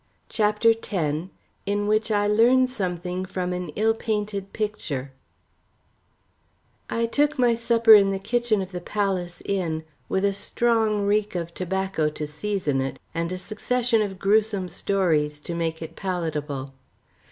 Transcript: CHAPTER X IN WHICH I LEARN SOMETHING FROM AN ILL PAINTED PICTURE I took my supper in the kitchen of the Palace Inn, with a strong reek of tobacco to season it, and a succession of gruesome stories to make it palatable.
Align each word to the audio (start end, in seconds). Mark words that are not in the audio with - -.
CHAPTER 0.29 0.71
X 0.71 1.27
IN 1.67 1.85
WHICH 1.85 2.09
I 2.09 2.25
LEARN 2.25 2.65
SOMETHING 2.65 3.23
FROM 3.25 3.53
AN 3.53 3.69
ILL 3.75 3.93
PAINTED 3.93 4.51
PICTURE 4.51 5.11
I 6.89 7.05
took 7.05 7.37
my 7.37 7.53
supper 7.53 7.93
in 7.93 8.09
the 8.09 8.17
kitchen 8.17 8.63
of 8.63 8.71
the 8.71 8.81
Palace 8.81 9.43
Inn, 9.45 9.83
with 10.09 10.25
a 10.25 10.33
strong 10.33 11.05
reek 11.05 11.35
of 11.35 11.53
tobacco 11.53 12.09
to 12.09 12.25
season 12.25 12.81
it, 12.81 12.97
and 13.13 13.31
a 13.31 13.37
succession 13.37 14.01
of 14.01 14.17
gruesome 14.17 14.69
stories 14.69 15.39
to 15.41 15.53
make 15.53 15.83
it 15.83 15.95
palatable. 15.95 16.73